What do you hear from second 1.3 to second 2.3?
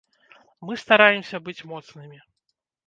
быць моцнымі.